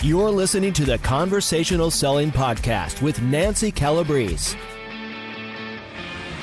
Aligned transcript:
You're 0.00 0.30
listening 0.30 0.72
to 0.74 0.84
the 0.84 0.96
Conversational 0.98 1.90
Selling 1.90 2.30
Podcast 2.30 3.02
with 3.02 3.20
Nancy 3.20 3.72
Calabrese. 3.72 4.56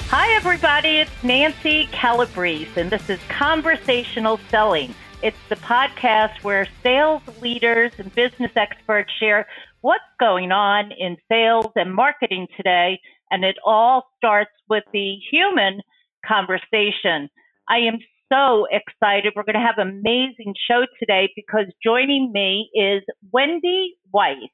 Hi, 0.09 0.29
everybody. 0.35 0.97
It's 0.97 1.23
Nancy 1.23 1.87
Calabrese, 1.93 2.67
and 2.75 2.91
this 2.91 3.09
is 3.09 3.17
Conversational 3.29 4.41
Selling. 4.49 4.93
It's 5.23 5.37
the 5.47 5.55
podcast 5.55 6.43
where 6.43 6.67
sales 6.83 7.21
leaders 7.41 7.93
and 7.97 8.13
business 8.13 8.51
experts 8.57 9.13
share 9.21 9.47
what's 9.79 10.03
going 10.19 10.51
on 10.51 10.91
in 10.91 11.15
sales 11.31 11.71
and 11.77 11.95
marketing 11.95 12.47
today, 12.57 12.99
and 13.31 13.45
it 13.45 13.55
all 13.65 14.03
starts 14.17 14.51
with 14.67 14.83
the 14.91 15.15
human 15.31 15.79
conversation. 16.25 17.29
I 17.69 17.77
am 17.77 17.99
so 18.31 18.67
excited. 18.71 19.33
We're 19.35 19.43
going 19.43 19.55
to 19.55 19.59
have 19.59 19.77
an 19.77 19.99
amazing 19.99 20.53
show 20.69 20.85
today 20.99 21.29
because 21.35 21.65
joining 21.83 22.31
me 22.31 22.69
is 22.73 23.03
Wendy 23.31 23.95
Weiss, 24.11 24.49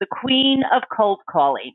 the 0.00 0.06
queen 0.10 0.62
of 0.74 0.82
cold 0.96 1.20
calling. 1.30 1.72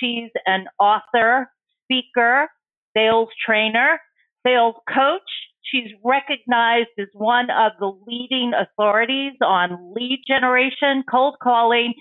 She's 0.00 0.30
an 0.46 0.66
author, 0.78 1.50
speaker, 1.84 2.48
sales 2.96 3.28
trainer, 3.44 3.98
sales 4.46 4.74
coach. 4.92 5.22
She's 5.62 5.90
recognized 6.04 6.88
as 6.98 7.08
one 7.12 7.50
of 7.50 7.72
the 7.78 7.92
leading 8.06 8.52
authorities 8.54 9.34
on 9.42 9.92
lead 9.94 10.22
generation, 10.26 11.04
cold 11.10 11.36
calling, 11.42 11.94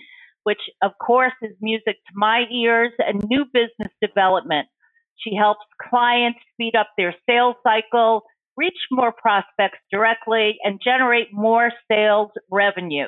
which 0.44 0.62
of 0.82 0.92
course 1.06 1.34
is 1.42 1.52
music 1.62 1.95
to 1.95 2.14
my 2.16 2.45
ears, 2.52 2.92
and 3.00 3.23
new 3.28 3.45
business 3.54 3.92
development. 4.02 4.68
She 5.18 5.36
helps 5.36 5.66
clients 5.90 6.40
speed 6.54 6.76
up 6.76 6.88
their 6.98 7.14
sales 7.30 7.56
cycle, 7.64 8.23
reach 8.58 8.78
more 8.92 9.14
prospects 9.14 9.80
directly, 9.92 10.58
and 10.64 10.82
generate 10.84 11.31
more 11.31 11.72
sales 11.90 12.31
revenue. 12.52 13.08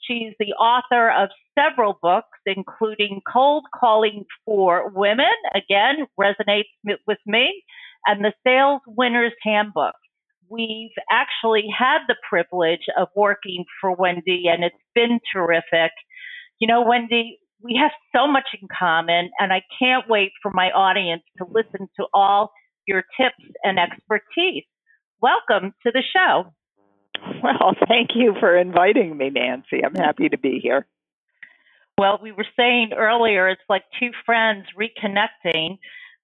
She's 0.00 0.34
the 0.38 0.52
author 0.54 1.10
of 1.10 1.28
several 1.58 1.98
books, 2.02 2.38
including 2.44 3.20
Cold 3.30 3.64
Calling 3.78 4.24
for 4.44 4.90
Women, 4.94 5.26
again, 5.54 6.06
resonates 6.18 6.70
with 7.06 7.18
me, 7.26 7.62
and 8.06 8.24
The 8.24 8.32
Sales 8.46 8.82
Winner's 8.86 9.32
Handbook. 9.42 9.94
We've 10.48 10.90
actually 11.10 11.64
had 11.76 12.00
the 12.06 12.16
privilege 12.28 12.86
of 12.96 13.08
working 13.16 13.64
for 13.80 13.94
Wendy, 13.94 14.44
and 14.46 14.62
it's 14.62 14.76
been 14.94 15.18
terrific. 15.32 15.92
You 16.60 16.68
know, 16.68 16.82
Wendy, 16.86 17.38
we 17.60 17.78
have 17.82 17.90
so 18.14 18.28
much 18.28 18.46
in 18.60 18.68
common, 18.78 19.30
and 19.40 19.52
I 19.52 19.62
can't 19.78 20.08
wait 20.08 20.30
for 20.42 20.52
my 20.52 20.70
audience 20.70 21.22
to 21.38 21.46
listen 21.50 21.88
to 21.98 22.06
all 22.14 22.52
your 22.86 23.02
tips 23.20 23.42
and 23.64 23.78
expertise. 23.78 24.64
Welcome 25.22 25.72
to 25.82 25.92
the 25.92 26.02
show. 26.12 26.52
Well, 27.42 27.74
thank 27.88 28.10
you 28.14 28.34
for 28.38 28.56
inviting 28.56 29.16
me, 29.16 29.30
Nancy. 29.30 29.82
I'm 29.84 29.94
happy 29.94 30.28
to 30.28 30.38
be 30.38 30.60
here. 30.62 30.86
Well, 31.98 32.18
we 32.22 32.32
were 32.32 32.46
saying 32.58 32.90
earlier, 32.96 33.48
it's 33.48 33.62
like 33.68 33.84
two 33.98 34.10
friends 34.26 34.66
reconnecting. 34.78 35.78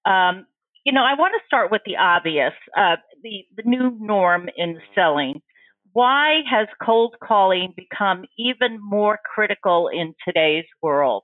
Um, 0.05 0.45
you 0.85 0.91
know, 0.91 1.01
I 1.01 1.15
want 1.17 1.33
to 1.33 1.45
start 1.47 1.71
with 1.71 1.81
the 1.85 1.97
obvious, 1.97 2.53
uh, 2.77 2.97
the, 3.23 3.45
the 3.57 3.63
new 3.65 3.97
norm 3.99 4.49
in 4.55 4.79
selling. 4.93 5.41
Why 5.93 6.41
has 6.49 6.67
cold 6.83 7.15
calling 7.23 7.73
become 7.75 8.25
even 8.37 8.79
more 8.79 9.19
critical 9.33 9.89
in 9.91 10.13
today's 10.27 10.65
world? 10.81 11.23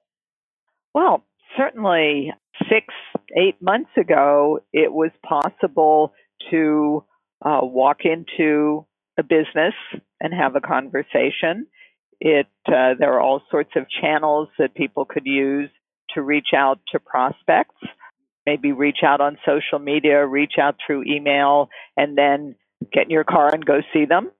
Well, 0.95 1.23
certainly 1.55 2.33
six, 2.67 2.87
eight 3.37 3.61
months 3.61 3.91
ago, 3.95 4.59
it 4.73 4.91
was 4.91 5.11
possible 5.23 6.13
to 6.49 7.03
uh, 7.41 7.59
walk 7.63 7.99
into 8.03 8.85
a 9.17 9.23
business 9.23 9.73
and 10.21 10.33
have 10.33 10.55
a 10.55 10.61
conversation. 10.61 11.67
It 12.19 12.47
uh, 12.67 12.95
there 12.99 13.13
are 13.13 13.21
all 13.21 13.41
sorts 13.49 13.71
of 13.75 13.85
channels 14.01 14.49
that 14.57 14.75
people 14.75 15.05
could 15.05 15.25
use 15.25 15.69
to 16.15 16.21
reach 16.21 16.49
out 16.55 16.79
to 16.91 16.99
prospects. 16.99 17.75
Maybe 18.45 18.71
reach 18.71 18.99
out 19.05 19.21
on 19.21 19.37
social 19.45 19.79
media, 19.79 20.25
reach 20.25 20.53
out 20.59 20.75
through 20.85 21.03
email, 21.03 21.69
and 21.95 22.17
then 22.17 22.55
get 22.91 23.03
in 23.05 23.09
your 23.11 23.23
car 23.23 23.53
and 23.53 23.65
go 23.65 23.81
see 23.93 24.05
them. 24.05 24.31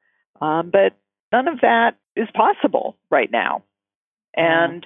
Um, 0.42 0.72
but 0.72 0.94
none 1.31 1.48
of 1.48 1.62
that 1.62 1.98
is 2.16 2.28
possible 2.34 2.98
right 3.10 3.30
now. 3.31 3.64
And 4.36 4.86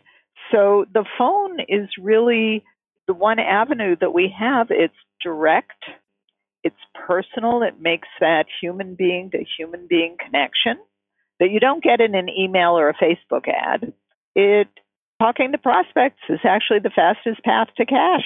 so 0.52 0.86
the 0.94 1.06
phone 1.18 1.60
is 1.68 1.90
really 2.00 2.64
the 3.08 3.14
one 3.14 3.40
avenue 3.40 3.96
that 4.02 4.14
we 4.14 4.34
have. 4.38 4.68
It's 4.70 4.94
direct, 5.22 5.84
it's 6.64 6.76
personal, 7.08 7.62
it 7.64 7.82
makes 7.82 8.08
that 8.20 8.46
human 8.62 8.96
being 8.96 9.30
to 9.32 9.44
human 9.58 9.88
being 9.88 10.16
connection 10.24 10.78
that 11.40 11.52
you 11.52 11.60
don't 11.60 11.84
get 11.84 12.00
in 12.00 12.16
an 12.16 12.30
email 12.30 12.78
or 12.78 12.90
a 12.90 12.94
Facebook 12.94 13.48
ad. 13.48 13.94
It 14.36 14.68
talking 15.20 15.52
to 15.52 15.58
prospects 15.58 16.22
is 16.30 16.40
actually 16.44 16.80
the 16.80 16.92
fastest 16.96 17.44
path 17.44 17.68
to 17.78 17.86
cash. 17.86 18.26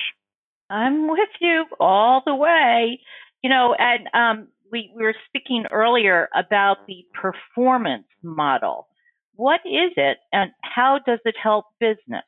I'm 0.70 1.08
with 1.08 1.30
you 1.40 1.66
all 1.80 2.22
the 2.26 2.36
way. 2.36 3.00
You 3.44 3.50
know, 3.50 3.76
and 3.78 4.08
um, 4.14 4.48
we, 4.72 4.92
we 4.96 5.04
were 5.04 5.16
speaking 5.28 5.66
earlier 5.72 6.28
about 6.36 6.88
the 6.88 7.06
performance 7.14 8.08
model. 8.24 8.88
What 9.36 9.62
is 9.66 9.92
it, 9.96 10.18
and 10.34 10.52
how 10.62 11.00
does 11.06 11.20
it 11.24 11.36
help 11.42 11.66
business? 11.80 12.26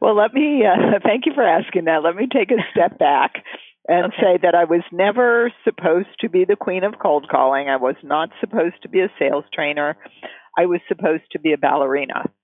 Well, 0.00 0.16
let 0.16 0.32
me 0.34 0.64
uh, 0.66 0.98
thank 1.04 1.26
you 1.26 1.32
for 1.34 1.42
asking 1.42 1.84
that. 1.84 2.02
Let 2.02 2.16
me 2.16 2.26
take 2.30 2.50
a 2.50 2.62
step 2.72 2.98
back 2.98 3.42
and 3.86 4.06
okay. 4.06 4.16
say 4.20 4.38
that 4.42 4.54
I 4.54 4.64
was 4.64 4.82
never 4.92 5.52
supposed 5.64 6.08
to 6.20 6.28
be 6.28 6.44
the 6.44 6.56
queen 6.56 6.84
of 6.84 6.94
cold 7.00 7.28
calling. 7.30 7.68
I 7.68 7.76
was 7.76 7.96
not 8.02 8.30
supposed 8.40 8.82
to 8.82 8.88
be 8.88 9.00
a 9.00 9.12
sales 9.18 9.44
trainer. 9.52 9.96
I 10.58 10.66
was 10.66 10.80
supposed 10.88 11.24
to 11.32 11.38
be 11.38 11.52
a 11.52 11.58
ballerina. 11.58 12.24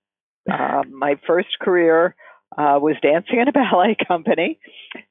Uh, 0.51 0.81
my 0.89 1.13
first 1.27 1.49
career 1.61 2.15
uh, 2.57 2.79
was 2.81 2.95
dancing 3.03 3.39
in 3.39 3.47
a 3.47 3.51
ballet 3.51 3.95
company, 4.07 4.59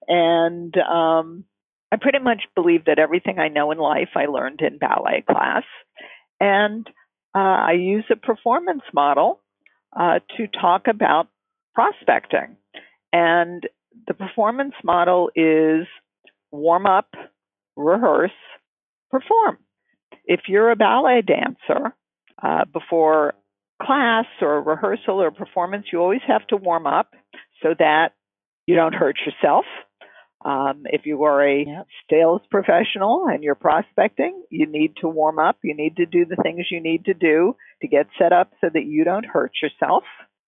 and 0.08 0.76
um, 0.78 1.44
I 1.92 1.96
pretty 2.00 2.18
much 2.18 2.42
believe 2.56 2.86
that 2.86 2.98
everything 2.98 3.38
I 3.38 3.46
know 3.46 3.70
in 3.70 3.78
life 3.78 4.10
I 4.16 4.26
learned 4.26 4.60
in 4.60 4.78
ballet 4.78 5.24
class. 5.30 5.62
And 6.40 6.84
uh, 7.32 7.38
I 7.38 7.72
use 7.72 8.04
a 8.10 8.16
performance 8.16 8.82
model 8.92 9.40
uh, 9.98 10.18
to 10.36 10.46
talk 10.48 10.88
about 10.88 11.28
prospecting. 11.74 12.56
And 13.12 13.62
the 14.06 14.14
performance 14.14 14.74
model 14.84 15.30
is 15.34 15.86
warm 16.52 16.86
up, 16.86 17.14
rehearse, 17.76 18.30
perform. 19.10 19.58
If 20.24 20.42
you're 20.48 20.70
a 20.70 20.76
ballet 20.76 21.22
dancer, 21.22 21.94
uh, 22.42 22.64
before 22.72 23.34
class 23.82 24.26
or 24.40 24.62
rehearsal 24.62 25.20
or 25.20 25.30
performance, 25.30 25.86
you 25.92 26.00
always 26.00 26.20
have 26.26 26.46
to 26.48 26.56
warm 26.56 26.86
up 26.86 27.14
so 27.62 27.74
that 27.78 28.12
you 28.66 28.74
don't 28.74 28.94
hurt 28.94 29.16
yourself. 29.26 29.64
Um, 30.42 30.84
if 30.86 31.04
you 31.04 31.24
are 31.24 31.46
a 31.46 31.64
yep. 31.66 31.86
sales 32.10 32.40
professional 32.50 33.26
and 33.26 33.42
you're 33.42 33.54
prospecting, 33.54 34.42
you 34.50 34.66
need 34.66 34.96
to 35.02 35.08
warm 35.08 35.38
up. 35.38 35.58
You 35.62 35.74
need 35.74 35.96
to 35.96 36.06
do 36.06 36.24
the 36.24 36.36
things 36.42 36.66
you 36.70 36.80
need 36.80 37.04
to 37.06 37.14
do 37.14 37.56
to 37.82 37.88
get 37.88 38.06
set 38.18 38.32
up 38.32 38.52
so 38.60 38.70
that 38.72 38.86
you 38.86 39.04
don't 39.04 39.26
hurt 39.26 39.52
yourself. 39.62 40.04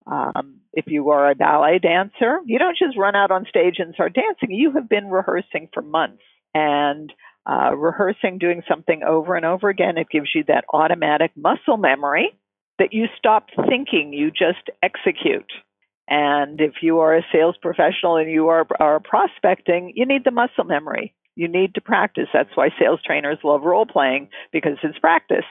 Um, 0.07 0.61
if 0.73 0.87
you 0.89 1.11
are 1.11 1.31
a 1.31 1.35
ballet 1.35 1.79
dancer, 1.79 2.41
you 2.47 2.59
don't 2.59 2.77
just 2.77 2.97
run 2.97 3.15
out 3.15 3.31
on 3.31 3.47
stage 3.49 3.77
and 3.79 3.95
start 3.95 4.15
dancing. 4.15 4.51
You 4.51 4.73
have 4.73 4.89
been 4.89 5.11
rehearsing 5.11 5.69
for 5.73 5.83
months 5.83 6.23
and 6.55 7.13
uh, 7.49 7.75
rehearsing, 7.77 8.39
doing 8.39 8.63
something 8.69 9.03
over 9.03 9.35
and 9.35 9.45
over 9.45 9.69
again. 9.69 9.99
It 9.99 10.09
gives 10.11 10.31
you 10.35 10.45
that 10.49 10.65
automatic 10.73 11.33
muscle 11.37 11.77
memory 11.77 12.31
that 12.79 12.93
you 12.93 13.07
stop 13.19 13.49
thinking, 13.69 14.13
you 14.13 14.31
just 14.31 14.71
execute. 14.83 15.51
And 16.09 16.61
if 16.61 16.75
you 16.83 16.99
are 16.99 17.17
a 17.17 17.27
sales 17.33 17.57
professional 17.61 18.17
and 18.17 18.31
you 18.31 18.49
are, 18.49 18.67
are 18.81 19.01
prospecting, 19.01 19.93
you 19.95 20.07
need 20.07 20.25
the 20.25 20.31
muscle 20.31 20.65
memory. 20.65 21.15
You 21.37 21.49
need 21.49 21.75
to 21.75 21.81
practice. 21.81 22.29
That's 22.33 22.55
why 22.55 22.69
sales 22.79 23.01
trainers 23.05 23.39
love 23.45 23.63
role 23.63 23.87
playing 23.87 24.29
because 24.53 24.79
it's 24.83 24.99
practice 24.99 25.45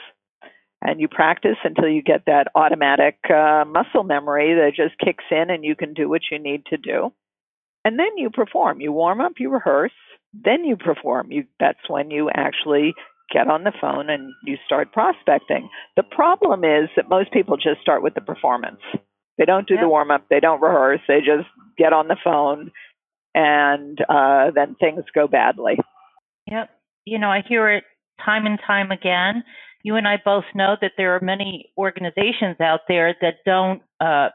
and 0.82 1.00
you 1.00 1.08
practice 1.08 1.58
until 1.64 1.88
you 1.88 2.02
get 2.02 2.26
that 2.26 2.48
automatic 2.56 3.18
uh, 3.30 3.64
muscle 3.66 4.04
memory 4.04 4.56
that 4.56 4.72
just 4.76 4.98
kicks 5.00 5.24
in 5.30 5.50
and 5.50 5.64
you 5.64 5.76
can 5.76 5.94
do 5.94 6.10
what 6.10 6.22
you 6.32 6.40
need 6.40 6.66
to 6.68 6.78
do. 6.78 7.14
And 7.86 8.00
then 8.00 8.18
you 8.18 8.30
perform. 8.30 8.82
You 8.82 8.92
warm 8.92 9.22
up, 9.22 9.34
you 9.38 9.50
rehearse, 9.50 9.92
then 10.34 10.66
you 10.66 10.76
perform. 10.76 11.32
You, 11.32 11.46
that's 11.60 11.88
when 11.88 12.12
you 12.12 12.30
actually 12.34 12.94
get 13.32 13.48
on 13.48 13.64
the 13.64 13.74
phone 13.80 14.10
and 14.10 14.34
you 14.44 14.58
start 14.66 14.92
prospecting. 14.92 15.70
The 15.96 16.04
problem 16.04 16.64
is 16.64 16.90
that 16.96 17.10
most 17.10 17.32
people 17.32 17.58
just 17.58 17.82
start 17.82 18.04
with 18.04 18.14
the 18.14 18.22
performance. 18.22 18.82
They 19.38 19.46
don't 19.46 19.68
do 19.68 19.76
yep. 19.76 19.84
the 19.84 19.90
warm 19.90 20.12
up, 20.12 20.26
they 20.30 20.40
don't 20.40 20.62
rehearse, 20.62 21.00
they 21.08 21.20
just 21.20 21.48
get 21.78 21.94
on 21.94 22.08
the 22.08 22.18
phone 22.24 22.72
and 23.34 23.98
uh, 24.10 24.52
then 24.54 24.76
things 24.80 25.04
go 25.16 25.28
badly. 25.28 25.78
Yep. 26.48 26.70
You 27.06 27.18
know, 27.18 27.30
I 27.30 27.42
hear 27.48 27.70
it 27.70 27.84
time 28.24 28.46
and 28.46 28.60
time 28.68 28.92
again 28.92 29.44
you 29.84 29.96
and 29.96 30.08
I 30.08 30.18
both 30.24 30.46
know 30.54 30.76
that 30.82 30.94
there 30.98 31.16
are 31.16 31.22
many 31.22 31.72
organizations 31.78 32.58
out 32.60 32.82
there 32.88 33.16
that 33.22 33.36
don't 33.46 33.82
uh, 34.00 34.30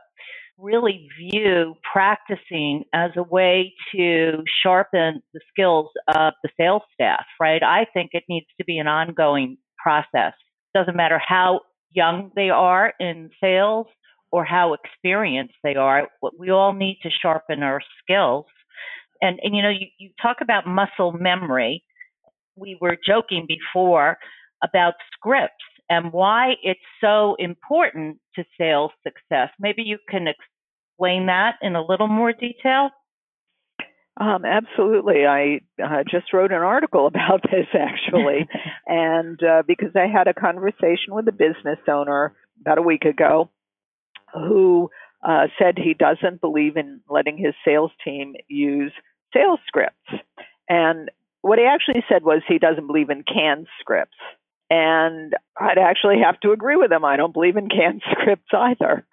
really 0.58 1.08
view 1.18 1.74
practicing 1.92 2.84
as 2.92 3.10
a 3.16 3.22
way 3.22 3.74
to 3.94 4.42
sharpen 4.62 5.22
the 5.34 5.40
skills 5.50 5.90
of 6.08 6.32
the 6.42 6.48
sales 6.56 6.82
staff, 6.94 7.24
right? 7.40 7.62
I 7.62 7.86
think 7.92 8.10
it 8.12 8.24
needs 8.28 8.46
to 8.58 8.64
be 8.64 8.78
an 8.78 8.86
ongoing 8.86 9.58
process. 9.78 10.32
Doesn't 10.74 10.96
matter 10.96 11.20
how 11.24 11.60
young 11.92 12.30
they 12.34 12.50
are 12.50 12.92
in 12.98 13.30
sales 13.40 13.86
or 14.32 14.44
how 14.44 14.74
experienced 14.74 15.54
they 15.62 15.76
are. 15.76 16.08
We 16.38 16.50
all 16.50 16.72
need 16.72 16.98
to 17.02 17.10
sharpen 17.22 17.62
our 17.62 17.80
skills. 18.02 18.46
And, 19.22 19.38
and 19.42 19.54
you 19.54 19.62
know, 19.62 19.70
you, 19.70 19.86
you 19.98 20.10
talk 20.20 20.38
about 20.40 20.66
muscle 20.66 21.12
memory. 21.12 21.82
We 22.56 22.76
were 22.80 22.96
joking 23.06 23.46
before 23.46 24.18
about 24.68 24.94
scripts 25.12 25.64
and 25.88 26.12
why 26.12 26.54
it's 26.62 26.80
so 27.00 27.36
important 27.38 28.18
to 28.34 28.44
sales 28.58 28.90
success. 29.02 29.50
Maybe 29.58 29.82
you 29.82 29.98
can 30.08 30.26
explain 30.26 31.26
that 31.26 31.56
in 31.62 31.76
a 31.76 31.84
little 31.84 32.08
more 32.08 32.32
detail. 32.32 32.90
Um, 34.18 34.44
absolutely. 34.44 35.26
I 35.26 35.60
uh, 35.82 36.02
just 36.10 36.32
wrote 36.32 36.50
an 36.50 36.62
article 36.62 37.06
about 37.14 37.42
this 37.42 37.66
actually, 37.74 38.48
and 38.86 39.40
uh, 39.42 39.62
because 39.66 39.90
I 39.94 40.06
had 40.06 40.26
a 40.26 40.34
conversation 40.34 41.14
with 41.14 41.28
a 41.28 41.32
business 41.32 41.78
owner 41.88 42.34
about 42.60 42.78
a 42.78 42.82
week 42.82 43.04
ago 43.04 43.50
who 44.32 44.90
uh, 45.26 45.46
said 45.58 45.76
he 45.76 45.94
doesn't 45.94 46.40
believe 46.40 46.76
in 46.76 47.00
letting 47.08 47.36
his 47.36 47.54
sales 47.64 47.90
team 48.04 48.34
use 48.48 48.92
sales 49.34 49.60
scripts. 49.66 50.24
And 50.68 51.10
what 51.42 51.58
he 51.58 51.64
actually 51.64 52.04
said 52.08 52.22
was 52.22 52.42
he 52.48 52.58
doesn't 52.58 52.86
believe 52.86 53.10
in 53.10 53.22
canned 53.22 53.66
scripts. 53.80 54.16
And 54.68 55.34
I'd 55.58 55.78
actually 55.78 56.20
have 56.24 56.40
to 56.40 56.52
agree 56.52 56.76
with 56.76 56.90
him. 56.90 57.04
I 57.04 57.16
don't 57.16 57.32
believe 57.32 57.56
in 57.56 57.68
canned 57.68 58.02
scripts 58.10 58.52
either. 58.52 59.06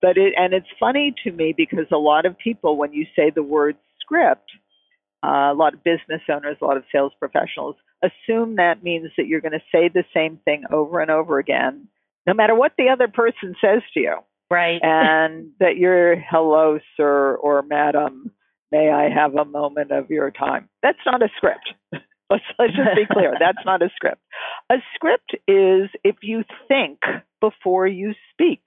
But 0.00 0.16
it, 0.16 0.34
and 0.36 0.54
it's 0.54 0.66
funny 0.78 1.14
to 1.24 1.32
me 1.32 1.54
because 1.54 1.86
a 1.92 1.98
lot 1.98 2.24
of 2.24 2.38
people, 2.38 2.76
when 2.76 2.92
you 2.92 3.06
say 3.14 3.30
the 3.30 3.42
word 3.42 3.76
script, 4.00 4.50
uh, 5.22 5.52
a 5.52 5.54
lot 5.54 5.74
of 5.74 5.84
business 5.84 6.22
owners, 6.30 6.56
a 6.60 6.64
lot 6.64 6.78
of 6.78 6.84
sales 6.90 7.12
professionals 7.18 7.76
assume 8.02 8.56
that 8.56 8.82
means 8.82 9.10
that 9.16 9.26
you're 9.26 9.40
going 9.40 9.52
to 9.52 9.62
say 9.72 9.88
the 9.88 10.04
same 10.14 10.38
thing 10.44 10.64
over 10.70 11.00
and 11.00 11.10
over 11.10 11.38
again, 11.38 11.86
no 12.26 12.34
matter 12.34 12.54
what 12.54 12.72
the 12.78 12.88
other 12.88 13.08
person 13.08 13.54
says 13.60 13.82
to 13.94 14.00
you. 14.00 14.16
Right. 14.50 14.80
And 14.82 15.50
that 15.60 15.76
you're 15.76 16.16
hello, 16.16 16.78
sir 16.96 17.36
or 17.36 17.62
madam, 17.62 18.32
may 18.72 18.90
I 18.90 19.08
have 19.10 19.34
a 19.34 19.44
moment 19.44 19.92
of 19.92 20.10
your 20.10 20.30
time. 20.30 20.68
That's 20.82 20.98
not 21.06 21.22
a 21.22 21.28
script. 21.36 21.74
let's, 22.30 22.44
let's 22.58 22.72
just 22.74 22.96
be 22.96 23.06
clear. 23.12 23.34
That's 23.38 23.64
not 23.64 23.82
a 23.82 23.90
script. 23.94 24.22
A 24.70 24.76
script 24.94 25.34
is 25.48 25.90
if 26.04 26.16
you 26.22 26.44
think 26.68 27.00
before 27.40 27.86
you 27.86 28.14
speak 28.32 28.62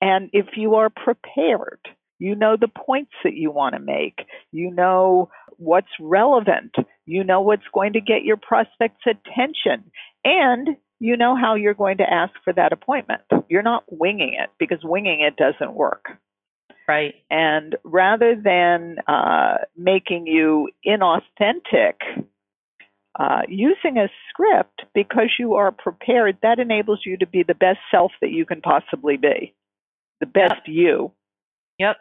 and 0.00 0.30
if 0.32 0.46
you 0.56 0.74
are 0.76 0.90
prepared. 0.90 1.80
You 2.20 2.34
know 2.34 2.56
the 2.60 2.68
points 2.68 3.12
that 3.22 3.34
you 3.34 3.52
want 3.52 3.74
to 3.74 3.80
make. 3.80 4.26
You 4.50 4.72
know 4.72 5.30
what's 5.56 5.86
relevant. 6.00 6.74
You 7.06 7.22
know 7.22 7.40
what's 7.42 7.62
going 7.72 7.92
to 7.92 8.00
get 8.00 8.24
your 8.24 8.36
prospect's 8.36 9.04
attention. 9.06 9.90
And 10.24 10.76
you 11.00 11.16
know 11.16 11.36
how 11.36 11.54
you're 11.54 11.74
going 11.74 11.98
to 11.98 12.12
ask 12.12 12.32
for 12.42 12.52
that 12.52 12.72
appointment. 12.72 13.22
You're 13.48 13.62
not 13.62 13.84
winging 13.88 14.36
it 14.38 14.50
because 14.58 14.80
winging 14.82 15.20
it 15.20 15.36
doesn't 15.36 15.74
work. 15.74 16.06
Right. 16.88 17.14
And 17.30 17.76
rather 17.84 18.34
than 18.34 18.96
uh, 19.06 19.58
making 19.76 20.26
you 20.26 20.70
inauthentic, 20.86 21.94
uh, 23.18 23.42
using 23.48 23.98
a 23.98 24.08
script 24.28 24.82
because 24.94 25.30
you 25.38 25.54
are 25.54 25.72
prepared, 25.72 26.38
that 26.42 26.58
enables 26.58 27.00
you 27.04 27.16
to 27.16 27.26
be 27.26 27.42
the 27.42 27.54
best 27.54 27.78
self 27.90 28.12
that 28.20 28.30
you 28.30 28.46
can 28.46 28.60
possibly 28.60 29.16
be, 29.16 29.54
the 30.20 30.26
best 30.26 30.54
yep. 30.54 30.62
you. 30.66 31.12
Yep. 31.78 31.96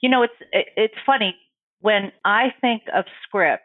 You 0.00 0.10
know, 0.10 0.22
it's 0.22 0.34
it's 0.52 0.94
funny 1.06 1.36
when 1.80 2.10
I 2.24 2.52
think 2.60 2.82
of 2.94 3.04
scripts. 3.24 3.64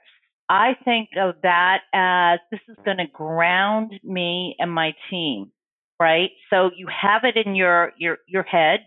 I 0.49 0.75
think 0.85 1.09
of 1.19 1.35
that 1.43 1.79
as 1.93 2.39
this 2.51 2.61
is 2.69 2.77
going 2.85 2.97
to 2.97 3.07
ground 3.11 3.93
me 4.03 4.55
and 4.59 4.71
my 4.71 4.93
team, 5.09 5.51
right? 5.99 6.29
So 6.49 6.69
you 6.75 6.87
have 6.87 7.23
it 7.23 7.35
in 7.43 7.55
your 7.55 7.91
your 7.97 8.17
your 8.27 8.43
head. 8.43 8.81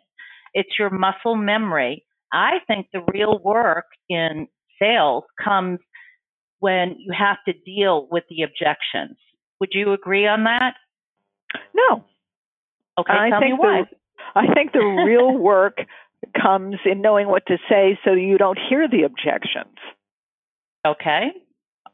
It's 0.55 0.79
your 0.79 0.91
muscle 0.91 1.37
memory. 1.37 2.05
I 2.33 2.59
think 2.67 2.87
the 2.93 3.03
real 3.13 3.41
work 3.43 3.87
in 4.09 4.47
sales 4.81 5.25
comes 5.43 5.81
when 6.61 6.97
you 6.99 7.13
have 7.17 7.39
to 7.47 7.53
deal 7.53 8.07
with 8.11 8.25
the 8.31 8.43
objections. 8.43 9.17
Would 9.61 9.71
you 9.73 9.93
agree 9.93 10.27
on 10.27 10.45
that? 10.45 10.75
No. 11.75 12.05
Okay, 12.99 13.13
I 13.13 13.31
tell 13.31 13.41
think 13.41 13.53
me 13.55 13.59
why. 13.59 13.83
The, 13.83 14.41
I 14.41 14.55
think 14.55 14.73
the 14.73 15.05
real 15.07 15.37
work 15.39 15.79
comes 16.41 16.77
in 16.85 17.01
knowing 17.01 17.29
what 17.29 17.47
to 17.47 17.59
say 17.69 17.99
so 18.05 18.13
you 18.13 18.39
don't 18.39 18.59
hear 18.69 18.89
the 18.89 19.03
objections. 19.03 19.77
Okay. 20.87 21.33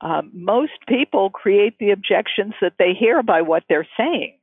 Um, 0.00 0.30
most 0.34 0.72
people 0.88 1.30
create 1.30 1.78
the 1.78 1.90
objections 1.90 2.54
that 2.60 2.74
they 2.78 2.92
hear 2.98 3.22
by 3.22 3.42
what 3.42 3.62
they're 3.68 3.88
saying. 3.96 4.38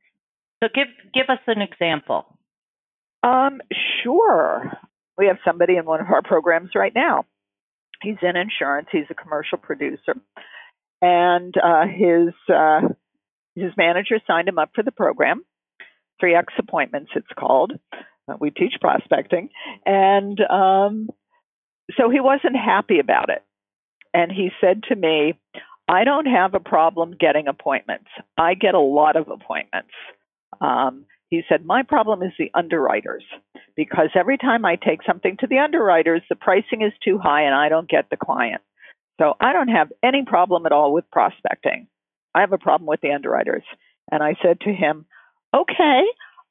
So 0.63 0.69
give 0.73 0.87
give 1.13 1.29
us 1.29 1.39
an 1.47 1.61
example. 1.61 2.25
Um, 3.21 3.61
sure. 4.03 4.71
We 5.17 5.27
have 5.27 5.37
somebody 5.45 5.77
in 5.77 5.85
one 5.85 6.01
of 6.01 6.07
our 6.07 6.21
programs 6.21 6.71
right 6.75 6.93
now. 6.95 7.25
He's 8.03 8.17
in 8.21 8.35
insurance. 8.35 8.89
He's 8.91 9.05
a 9.09 9.15
commercial 9.15 9.57
producer, 9.57 10.15
and 11.01 11.53
uh, 11.57 11.85
his 11.87 12.33
uh, 12.53 12.81
his 13.55 13.71
manager 13.77 14.19
signed 14.27 14.47
him 14.47 14.59
up 14.59 14.71
for 14.75 14.83
the 14.83 14.91
program. 14.91 15.43
Three 16.19 16.35
X 16.35 16.53
appointments, 16.59 17.11
it's 17.15 17.27
called. 17.37 17.73
Uh, 18.27 18.35
we 18.39 18.51
teach 18.51 18.73
prospecting, 18.79 19.49
and 19.85 20.39
um, 20.41 21.09
so 21.97 22.09
he 22.09 22.19
wasn't 22.19 22.55
happy 22.55 22.99
about 22.99 23.29
it. 23.29 23.43
And 24.13 24.31
he 24.31 24.49
said 24.61 24.83
to 24.89 24.95
me, 24.95 25.33
I 25.87 26.03
don't 26.03 26.27
have 26.27 26.53
a 26.53 26.59
problem 26.59 27.15
getting 27.19 27.47
appointments. 27.47 28.09
I 28.37 28.53
get 28.53 28.75
a 28.75 28.79
lot 28.79 29.15
of 29.15 29.27
appointments. 29.27 29.91
Um, 30.61 31.05
he 31.29 31.41
said, 31.49 31.65
My 31.65 31.83
problem 31.83 32.21
is 32.21 32.31
the 32.37 32.51
underwriters 32.53 33.23
because 33.75 34.09
every 34.15 34.37
time 34.37 34.65
I 34.65 34.75
take 34.75 34.99
something 35.05 35.37
to 35.39 35.47
the 35.47 35.59
underwriters, 35.59 36.21
the 36.29 36.35
pricing 36.35 36.81
is 36.81 36.93
too 37.03 37.17
high 37.17 37.43
and 37.43 37.55
I 37.55 37.69
don't 37.69 37.89
get 37.89 38.09
the 38.09 38.17
client. 38.17 38.61
So 39.19 39.33
I 39.39 39.53
don't 39.53 39.69
have 39.69 39.91
any 40.03 40.23
problem 40.25 40.65
at 40.65 40.71
all 40.71 40.93
with 40.93 41.09
prospecting. 41.11 41.87
I 42.35 42.41
have 42.41 42.53
a 42.53 42.57
problem 42.57 42.87
with 42.87 43.01
the 43.01 43.11
underwriters. 43.11 43.63
And 44.11 44.23
I 44.23 44.35
said 44.43 44.59
to 44.61 44.73
him, 44.73 45.05
Okay, 45.55 46.01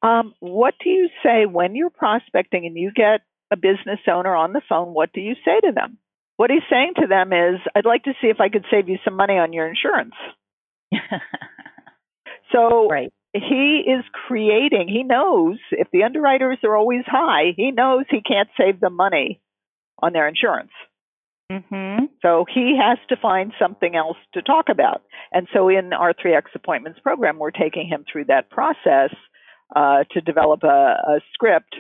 um, 0.03 0.35
what 0.41 0.75
do 0.83 0.91
you 0.91 1.09
say 1.25 1.47
when 1.47 1.75
you're 1.75 1.91
prospecting 1.91 2.67
and 2.67 2.77
you 2.77 2.93
get 2.95 3.21
a 3.51 3.57
business 3.57 4.01
owner 4.09 4.35
on 4.35 4.53
the 4.53 4.63
phone? 4.69 4.95
What 4.95 5.13
do 5.13 5.21
you 5.21 5.35
say 5.45 5.61
to 5.61 5.73
them? 5.73 5.99
What 6.37 6.51
he's 6.51 6.63
saying 6.71 6.95
to 7.01 7.07
them 7.07 7.33
is, 7.33 7.61
I'd 7.75 7.85
like 7.85 8.05
to 8.05 8.15
see 8.21 8.29
if 8.29 8.41
I 8.41 8.49
could 8.49 8.65
save 8.71 8.89
you 8.89 8.99
some 9.05 9.15
money 9.15 9.35
on 9.35 9.53
your 9.53 9.69
insurance. 9.69 10.15
so 12.53 12.89
right. 12.89 13.13
He 13.35 13.83
is 13.87 14.05
creating, 14.13 14.89
he 14.89 15.03
knows 15.03 15.59
if 15.71 15.89
the 15.93 16.03
underwriters 16.03 16.59
are 16.65 16.77
always 16.77 17.05
high, 17.07 17.55
he 17.57 17.71
knows 17.71 18.05
he 18.11 18.21
can't 18.21 18.49
save 18.59 18.81
the 18.81 18.91
money 18.91 19.41
on 20.03 20.13
their 20.13 20.29
insurance. 20.29 20.73
Mm-hmm. 21.51 22.07
So 22.23 22.45
he 22.53 22.79
has 22.81 22.99
to 23.09 23.17
find 23.17 23.53
something 23.59 23.95
else 23.95 24.17
to 24.35 24.43
talk 24.43 24.67
about. 24.71 25.03
And 25.33 25.49
so 25.53 25.69
in 25.69 25.93
our 25.93 26.13
3X 26.15 26.45
appointments 26.55 27.01
program, 27.01 27.39
we're 27.39 27.51
taking 27.51 27.87
him 27.87 28.05
through 28.11 28.27
that 28.27 28.51
process 28.51 29.11
uh, 29.75 30.05
to 30.13 30.21
develop 30.21 30.63
a, 30.63 30.67
a 30.67 31.21
script 31.33 31.77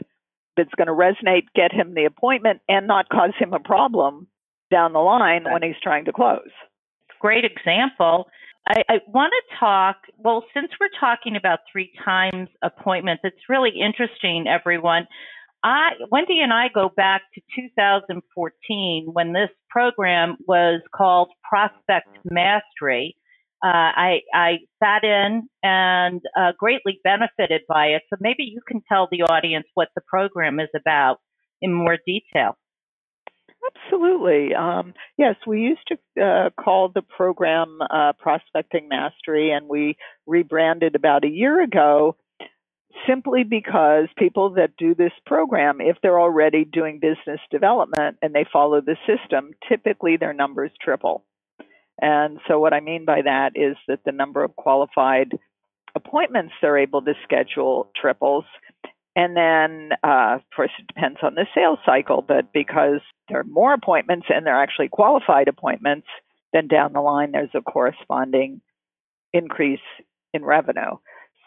that's 0.56 0.74
going 0.76 0.88
to 0.88 0.92
resonate, 0.92 1.44
get 1.54 1.72
him 1.72 1.94
the 1.94 2.04
appointment, 2.04 2.60
and 2.68 2.86
not 2.86 3.08
cause 3.08 3.32
him 3.38 3.54
a 3.54 3.60
problem 3.60 4.26
down 4.70 4.92
the 4.92 4.98
line 4.98 5.44
when 5.44 5.62
he's 5.62 5.80
trying 5.82 6.06
to 6.06 6.12
close. 6.12 6.50
Great 7.20 7.44
example. 7.44 8.26
I, 8.66 8.82
I 8.88 8.94
want 9.08 9.32
to 9.32 9.56
talk, 9.58 9.96
well, 10.18 10.44
since 10.54 10.68
we're 10.80 10.88
talking 11.00 11.36
about 11.36 11.60
three 11.70 11.90
times 12.04 12.48
appointments, 12.62 13.22
it's 13.24 13.48
really 13.48 13.72
interesting, 13.80 14.46
everyone. 14.48 15.06
I, 15.64 15.90
Wendy 16.10 16.40
and 16.40 16.52
I 16.52 16.68
go 16.72 16.90
back 16.96 17.22
to 17.34 17.40
2014 17.56 19.08
when 19.12 19.32
this 19.32 19.50
program 19.70 20.36
was 20.46 20.80
called 20.94 21.30
Prospect 21.48 22.08
Mastery. 22.24 23.16
Uh, 23.64 23.68
I, 23.68 24.20
I 24.34 24.58
sat 24.82 25.04
in 25.04 25.48
and 25.62 26.20
uh, 26.36 26.50
greatly 26.58 27.00
benefited 27.04 27.62
by 27.68 27.86
it. 27.86 28.02
So 28.10 28.16
maybe 28.20 28.42
you 28.42 28.60
can 28.66 28.82
tell 28.88 29.08
the 29.10 29.22
audience 29.22 29.66
what 29.74 29.88
the 29.94 30.02
program 30.08 30.58
is 30.58 30.68
about 30.76 31.18
in 31.60 31.72
more 31.72 31.96
detail. 32.04 32.56
Absolutely. 33.64 34.54
Um, 34.54 34.94
yes, 35.16 35.36
we 35.46 35.60
used 35.60 35.86
to 35.88 36.22
uh, 36.22 36.50
call 36.60 36.88
the 36.88 37.02
program 37.02 37.78
uh, 37.90 38.12
Prospecting 38.18 38.88
Mastery, 38.88 39.52
and 39.52 39.68
we 39.68 39.96
rebranded 40.26 40.94
about 40.94 41.24
a 41.24 41.28
year 41.28 41.62
ago 41.62 42.16
simply 43.06 43.44
because 43.44 44.08
people 44.18 44.50
that 44.50 44.76
do 44.76 44.94
this 44.94 45.12
program, 45.26 45.80
if 45.80 45.96
they're 46.02 46.20
already 46.20 46.64
doing 46.64 46.98
business 47.00 47.40
development 47.50 48.18
and 48.20 48.34
they 48.34 48.46
follow 48.52 48.80
the 48.80 48.96
system, 49.06 49.52
typically 49.68 50.16
their 50.16 50.32
numbers 50.32 50.70
triple. 50.80 51.24
And 52.00 52.38
so, 52.48 52.58
what 52.58 52.72
I 52.72 52.80
mean 52.80 53.04
by 53.04 53.22
that 53.22 53.52
is 53.54 53.76
that 53.88 54.00
the 54.04 54.12
number 54.12 54.42
of 54.42 54.56
qualified 54.56 55.32
appointments 55.94 56.54
they're 56.60 56.78
able 56.78 57.02
to 57.02 57.12
schedule 57.22 57.90
triples. 58.00 58.44
And 59.14 59.36
then, 59.36 59.90
uh, 60.02 60.36
of 60.36 60.40
course, 60.56 60.70
it 60.78 60.86
depends 60.86 61.18
on 61.22 61.34
the 61.34 61.46
sales 61.54 61.78
cycle, 61.84 62.24
but 62.26 62.52
because 62.52 63.00
there 63.28 63.40
are 63.40 63.44
more 63.44 63.74
appointments 63.74 64.26
and 64.30 64.46
they're 64.46 64.62
actually 64.62 64.88
qualified 64.88 65.48
appointments, 65.48 66.06
then 66.52 66.66
down 66.66 66.92
the 66.92 67.00
line 67.00 67.32
there's 67.32 67.50
a 67.54 67.60
corresponding 67.60 68.62
increase 69.32 69.80
in 70.32 70.44
revenue. 70.44 70.96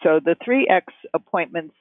So 0.02 0.20
the 0.24 0.36
3X 0.46 0.82
appointments 1.12 1.74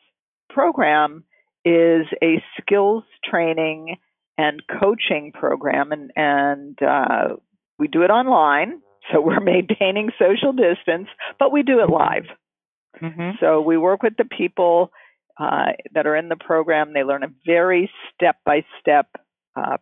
program 0.49 1.23
is 1.63 2.05
a 2.23 2.43
skills 2.59 3.03
training 3.23 3.97
and 4.37 4.61
coaching 4.79 5.31
program, 5.33 5.91
and, 5.91 6.11
and 6.15 6.81
uh, 6.81 7.35
we 7.79 7.87
do 7.87 8.01
it 8.03 8.09
online. 8.09 8.81
So 9.11 9.21
we're 9.21 9.39
maintaining 9.41 10.11
social 10.19 10.51
distance, 10.51 11.07
but 11.39 11.51
we 11.51 11.63
do 11.63 11.79
it 11.79 11.89
live. 11.89 12.25
Mm-hmm. 13.01 13.31
So 13.39 13.61
we 13.61 13.77
work 13.77 14.03
with 14.03 14.17
the 14.17 14.25
people 14.25 14.91
uh, 15.39 15.73
that 15.93 16.07
are 16.07 16.15
in 16.15 16.29
the 16.29 16.35
program. 16.35 16.93
They 16.93 17.03
learn 17.03 17.23
a 17.23 17.33
very 17.45 17.89
step 18.13 18.37
by 18.45 18.63
step 18.79 19.07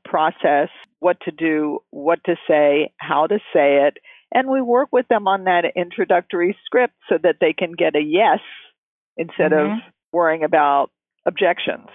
process 0.06 0.70
what 1.00 1.18
to 1.22 1.32
do, 1.32 1.80
what 1.90 2.24
to 2.26 2.36
say, 2.48 2.94
how 2.98 3.28
to 3.28 3.40
say 3.54 3.88
it. 3.88 3.98
And 4.34 4.50
we 4.50 4.62
work 4.62 4.90
with 4.92 5.08
them 5.10 5.28
on 5.28 5.44
that 5.44 5.66
introductory 5.76 6.58
script 6.66 6.94
so 7.10 7.18
that 7.22 7.36
they 7.42 7.54
can 7.54 7.74
get 7.74 7.96
a 7.96 8.02
yes 8.02 8.40
instead 9.18 9.52
mm-hmm. 9.52 9.74
of 9.74 9.80
worrying 10.12 10.44
about 10.44 10.90
objections. 11.26 11.88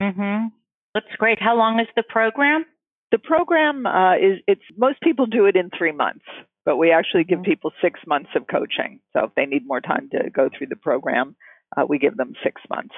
Mm-hmm. 0.00 0.46
That's 0.94 1.16
great. 1.18 1.40
How 1.40 1.56
long 1.56 1.80
is 1.80 1.86
the 1.96 2.02
program? 2.02 2.64
The 3.12 3.18
program 3.18 3.86
uh, 3.86 4.14
is 4.14 4.38
it's 4.46 4.62
most 4.76 5.00
people 5.02 5.26
do 5.26 5.46
it 5.46 5.56
in 5.56 5.70
three 5.76 5.92
months, 5.92 6.24
but 6.64 6.76
we 6.76 6.92
actually 6.92 7.24
give 7.24 7.40
mm-hmm. 7.40 7.50
people 7.50 7.72
six 7.82 8.00
months 8.06 8.30
of 8.36 8.46
coaching. 8.46 9.00
So 9.12 9.24
if 9.24 9.34
they 9.34 9.46
need 9.46 9.66
more 9.66 9.80
time 9.80 10.08
to 10.12 10.30
go 10.30 10.48
through 10.56 10.68
the 10.68 10.76
program, 10.76 11.36
uh, 11.76 11.84
we 11.88 11.98
give 11.98 12.16
them 12.16 12.34
six 12.42 12.60
months. 12.70 12.94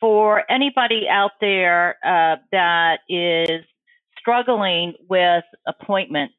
For 0.00 0.44
anybody 0.50 1.06
out 1.10 1.32
there 1.40 1.96
uh, 2.04 2.36
that 2.52 2.98
is 3.08 3.64
struggling 4.18 4.94
with 5.08 5.44
appointment 5.66 6.32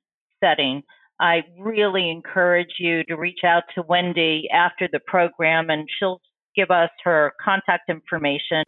setting, 0.43 0.83
I 1.19 1.41
really 1.59 2.09
encourage 2.09 2.75
you 2.79 3.03
to 3.05 3.15
reach 3.15 3.43
out 3.45 3.63
to 3.75 3.83
Wendy 3.87 4.47
after 4.53 4.87
the 4.91 5.01
program 5.05 5.69
and 5.69 5.87
she'll 5.99 6.21
give 6.55 6.71
us 6.71 6.89
her 7.03 7.33
contact 7.43 7.89
information 7.89 8.63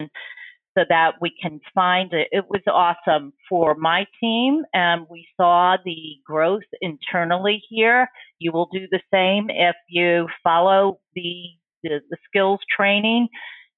so 0.76 0.84
that 0.88 1.12
we 1.20 1.32
can 1.42 1.60
find 1.74 2.12
it. 2.12 2.28
It 2.30 2.44
was 2.48 2.62
awesome 2.66 3.32
for 3.48 3.74
my 3.74 4.06
team 4.20 4.62
and 4.72 5.06
we 5.10 5.26
saw 5.36 5.76
the 5.84 6.16
growth 6.26 6.62
internally 6.80 7.62
here. 7.68 8.08
You 8.38 8.52
will 8.52 8.68
do 8.72 8.86
the 8.90 9.00
same 9.12 9.48
if 9.50 9.76
you 9.88 10.28
follow 10.42 10.98
the, 11.14 11.44
the, 11.82 12.00
the 12.10 12.16
skills 12.28 12.60
training 12.74 13.28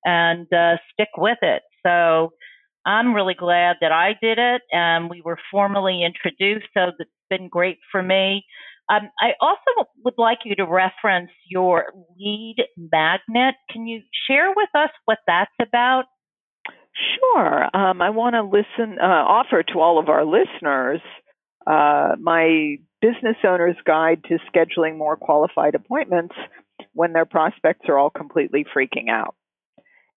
and 0.04 0.46
uh, 0.52 0.76
stick 0.92 1.08
with 1.16 1.38
it. 1.42 1.62
So 1.84 2.32
I'm 2.86 3.14
really 3.14 3.34
glad 3.34 3.76
that 3.80 3.92
I 3.92 4.14
did 4.20 4.38
it 4.38 4.62
and 4.72 5.08
we 5.08 5.22
were 5.24 5.38
formally 5.50 6.04
introduced. 6.04 6.66
So 6.74 6.92
it's 6.98 7.10
been 7.30 7.48
great 7.48 7.78
for 7.90 8.02
me. 8.02 8.44
Um, 8.90 9.08
I 9.18 9.30
also 9.40 9.88
would 10.04 10.14
like 10.18 10.40
you 10.44 10.54
to 10.56 10.66
reference 10.66 11.30
your 11.48 11.86
lead 12.18 12.56
magnet. 12.76 13.54
Can 13.70 13.86
you 13.86 14.02
share 14.28 14.50
with 14.54 14.68
us 14.74 14.90
what 15.06 15.18
that's 15.26 15.50
about? 15.60 16.04
Sure. 17.16 17.64
Um, 17.74 18.02
I 18.02 18.10
want 18.10 18.34
to 18.34 18.42
listen, 18.42 18.98
uh, 19.00 19.06
offer 19.06 19.62
to 19.62 19.80
all 19.80 19.98
of 19.98 20.10
our 20.10 20.24
listeners 20.24 21.00
uh, 21.66 22.14
my 22.20 22.76
business 23.00 23.36
owner's 23.46 23.76
guide 23.86 24.22
to 24.28 24.38
scheduling 24.54 24.96
more 24.98 25.16
qualified 25.16 25.74
appointments 25.74 26.34
when 26.92 27.12
their 27.12 27.24
prospects 27.24 27.88
are 27.88 27.98
all 27.98 28.10
completely 28.10 28.64
freaking 28.76 29.08
out. 29.10 29.34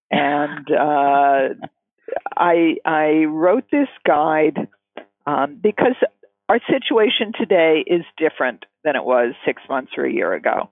And 0.10 0.70
uh, 0.72 1.68
I 2.36 2.76
I 2.86 3.26
wrote 3.28 3.66
this 3.72 3.90
guide 4.06 4.68
um, 5.26 5.60
because 5.62 5.96
our 6.50 6.60
situation 6.70 7.34
today 7.38 7.84
is 7.86 8.04
different 8.18 8.66
than 8.84 8.96
it 8.96 9.04
was 9.04 9.34
six 9.46 9.62
months 9.70 9.92
or 9.98 10.06
a 10.06 10.12
year 10.12 10.34
ago. 10.34 10.72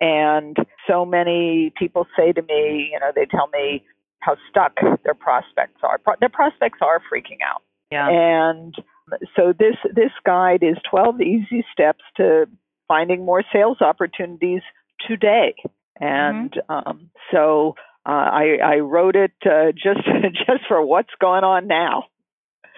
And 0.00 0.56
so 0.88 1.04
many 1.06 1.72
people 1.78 2.06
say 2.18 2.32
to 2.32 2.42
me, 2.42 2.90
you 2.92 2.98
know, 2.98 3.12
they 3.14 3.26
tell 3.26 3.46
me 3.48 3.84
how 4.18 4.36
stuck 4.50 4.72
their 5.04 5.14
prospects 5.14 5.80
are. 5.82 5.98
Pro- 5.98 6.16
their 6.18 6.28
prospects 6.28 6.78
are 6.82 7.00
freaking 7.00 7.38
out. 7.46 7.62
Yeah. 7.92 8.08
And 8.08 8.74
so 9.36 9.52
this 9.56 9.76
this 9.94 10.10
guide 10.26 10.62
is 10.62 10.76
12 10.90 11.20
easy 11.20 11.64
steps 11.72 12.02
to 12.16 12.46
finding 12.88 13.24
more 13.24 13.44
sales 13.52 13.80
opportunities 13.80 14.62
today. 15.08 15.54
And 16.00 16.50
mm-hmm. 16.50 16.88
um, 16.88 17.10
so 17.32 17.74
uh, 18.06 18.10
I, 18.10 18.58
I 18.62 18.76
wrote 18.76 19.16
it 19.16 19.32
uh, 19.44 19.72
just 19.72 20.06
just 20.46 20.66
for 20.68 20.84
what's 20.84 21.14
going 21.20 21.44
on 21.44 21.66
now. 21.66 22.04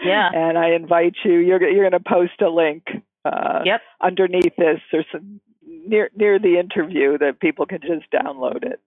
Yeah. 0.05 0.29
And 0.33 0.59
I 0.59 0.73
invite 0.73 1.17
you. 1.25 1.39
You're 1.39 1.63
you're 1.69 1.89
going 1.89 2.03
to 2.03 2.09
post 2.09 2.41
a 2.41 2.49
link. 2.49 2.85
Uh, 3.25 3.61
yep. 3.65 3.81
Underneath 4.01 4.55
this, 4.57 4.81
there's 4.93 5.07
some 5.11 5.41
near 5.67 6.11
near 6.15 6.39
the 6.39 6.59
interview 6.59 7.19
that 7.19 7.41
people 7.41 7.67
can 7.67 7.81
just 7.81 8.11
download 8.13 8.65
it. 8.65 8.81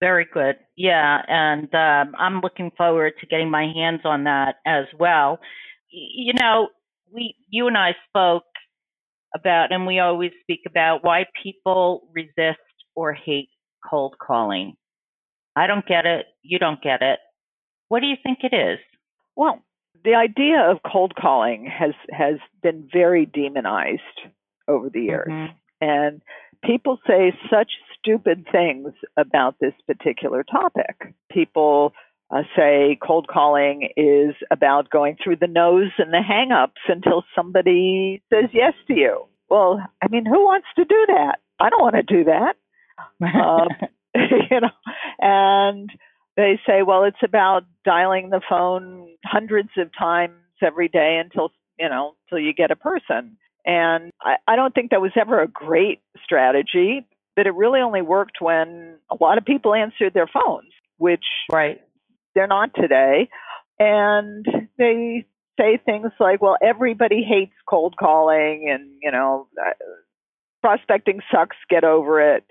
Very 0.00 0.26
good. 0.32 0.56
Yeah, 0.76 1.22
and 1.28 1.72
um, 1.74 2.14
I'm 2.18 2.40
looking 2.40 2.72
forward 2.76 3.14
to 3.20 3.26
getting 3.26 3.50
my 3.50 3.72
hands 3.74 4.00
on 4.04 4.24
that 4.24 4.56
as 4.66 4.86
well. 4.98 5.38
You 5.90 6.32
know, 6.34 6.68
we 7.12 7.36
you 7.48 7.68
and 7.68 7.78
I 7.78 7.92
spoke 8.08 8.44
about, 9.34 9.72
and 9.72 9.86
we 9.86 10.00
always 10.00 10.32
speak 10.42 10.60
about 10.66 11.04
why 11.04 11.26
people 11.42 12.08
resist 12.12 12.60
or 12.94 13.12
hate 13.12 13.48
cold 13.88 14.16
calling. 14.18 14.76
I 15.56 15.66
don't 15.66 15.86
get 15.86 16.06
it. 16.06 16.26
You 16.42 16.58
don't 16.58 16.82
get 16.82 17.02
it. 17.02 17.18
What 17.88 18.00
do 18.00 18.06
you 18.06 18.16
think 18.22 18.38
it 18.42 18.54
is? 18.54 18.78
Well, 19.36 19.62
the 20.04 20.14
idea 20.14 20.70
of 20.70 20.78
cold 20.90 21.14
calling 21.16 21.66
has 21.66 21.94
has 22.10 22.36
been 22.62 22.88
very 22.92 23.26
demonized 23.26 24.02
over 24.68 24.90
the 24.90 25.02
years. 25.02 25.28
Mm-hmm. 25.30 25.52
And 25.80 26.22
people 26.64 26.98
say 27.06 27.32
such 27.50 27.70
stupid 27.98 28.46
things 28.50 28.92
about 29.16 29.56
this 29.60 29.74
particular 29.86 30.42
topic. 30.44 31.14
People 31.30 31.92
uh, 32.30 32.42
say 32.56 32.98
cold 33.06 33.28
calling 33.28 33.88
is 33.96 34.34
about 34.50 34.90
going 34.90 35.16
through 35.22 35.36
the 35.36 35.46
noes 35.46 35.90
and 35.98 36.12
the 36.12 36.22
hangups 36.26 36.82
until 36.88 37.24
somebody 37.34 38.22
says 38.32 38.50
yes 38.52 38.72
to 38.88 38.94
you. 38.94 39.24
Well, 39.50 39.80
I 40.02 40.08
mean, 40.08 40.24
who 40.24 40.44
wants 40.44 40.66
to 40.76 40.84
do 40.84 41.04
that? 41.08 41.36
I 41.60 41.70
don't 41.70 41.82
want 41.82 41.96
to 41.96 42.02
do 42.02 42.24
that. 42.24 42.56
Um, 43.20 43.68
you 44.14 44.60
know, 44.60 44.70
and 45.18 45.90
they 46.36 46.60
say, 46.66 46.82
well, 46.86 47.04
it's 47.04 47.16
about 47.24 47.64
dialing 47.84 48.30
the 48.30 48.40
phone 48.48 49.08
hundreds 49.24 49.70
of 49.76 49.88
times 49.98 50.34
every 50.62 50.88
day 50.88 51.20
until 51.22 51.50
you 51.78 51.88
know 51.88 52.14
till 52.28 52.38
you 52.38 52.52
get 52.54 52.70
a 52.70 52.76
person. 52.76 53.36
And 53.66 54.12
I, 54.20 54.36
I 54.46 54.56
don't 54.56 54.74
think 54.74 54.90
that 54.90 55.00
was 55.00 55.12
ever 55.18 55.40
a 55.42 55.48
great 55.48 56.00
strategy, 56.22 57.06
but 57.34 57.46
it 57.46 57.54
really 57.54 57.80
only 57.80 58.02
worked 58.02 58.36
when 58.40 58.98
a 59.10 59.16
lot 59.20 59.38
of 59.38 59.44
people 59.44 59.74
answered 59.74 60.14
their 60.14 60.28
phones, 60.28 60.70
which 60.98 61.24
right 61.50 61.80
they're 62.34 62.46
not 62.46 62.70
today. 62.74 63.28
And 63.78 64.46
they 64.78 65.26
say 65.58 65.78
things 65.84 66.10
like, 66.20 66.40
well, 66.42 66.56
everybody 66.62 67.22
hates 67.22 67.54
cold 67.68 67.94
calling 67.98 68.68
and, 68.72 68.90
you 69.02 69.10
know, 69.10 69.48
uh, 69.60 69.72
prospecting 70.62 71.20
sucks, 71.32 71.56
get 71.68 71.84
over 71.84 72.36
it. 72.36 72.44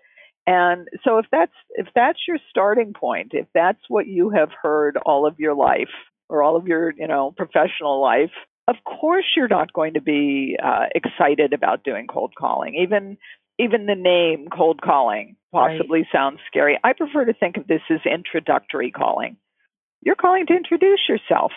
And 0.45 0.87
so 1.03 1.19
if 1.19 1.25
that's 1.31 1.53
if 1.71 1.87
that's 1.95 2.19
your 2.27 2.37
starting 2.49 2.93
point, 2.93 3.31
if 3.33 3.47
that's 3.53 3.79
what 3.87 4.07
you 4.07 4.29
have 4.29 4.49
heard 4.61 4.97
all 5.05 5.25
of 5.25 5.39
your 5.39 5.55
life 5.55 5.93
or 6.29 6.43
all 6.43 6.57
of 6.57 6.67
your, 6.67 6.93
you 6.97 7.07
know, 7.07 7.33
professional 7.35 8.01
life, 8.01 8.31
of 8.67 8.75
course 8.85 9.25
you're 9.37 9.47
not 9.47 9.71
going 9.71 9.93
to 9.93 10.01
be 10.01 10.57
uh, 10.61 10.85
excited 10.93 11.53
about 11.53 11.83
doing 11.83 12.07
cold 12.07 12.33
calling. 12.37 12.75
Even 12.75 13.17
even 13.59 13.85
the 13.85 13.95
name 13.95 14.47
cold 14.55 14.81
calling 14.81 15.35
possibly 15.51 15.99
right. 15.99 16.07
sounds 16.11 16.39
scary. 16.47 16.77
I 16.83 16.93
prefer 16.93 17.25
to 17.25 17.33
think 17.33 17.57
of 17.57 17.67
this 17.67 17.81
as 17.89 17.99
introductory 18.05 18.91
calling. 18.91 19.37
You're 20.01 20.15
calling 20.15 20.47
to 20.47 20.55
introduce 20.55 21.01
yourself. 21.07 21.51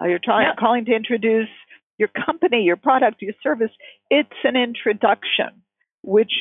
Uh, 0.00 0.06
you're 0.06 0.20
trying 0.22 0.46
yeah. 0.46 0.54
calling 0.58 0.84
to 0.86 0.94
introduce 0.94 1.48
your 1.98 2.08
company, 2.08 2.62
your 2.62 2.76
product, 2.76 3.20
your 3.20 3.34
service. 3.42 3.70
It's 4.10 4.30
an 4.44 4.56
introduction, 4.56 5.62
which 6.02 6.32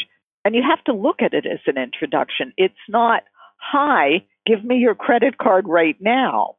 and 0.46 0.56
you 0.56 0.62
have 0.68 0.84
to 0.86 0.94
look 0.94 1.22
at 1.22 1.34
it 1.34 1.46
as 1.46 1.60
an 1.68 1.78
introduction. 1.82 2.54
It's 2.58 2.74
not, 2.90 3.24
hi, 3.58 4.26
give 4.46 4.64
me 4.64 4.78
your 4.78 4.96
credit 4.96 5.38
card 5.38 5.66
right 5.68 5.98
now. 6.00 6.56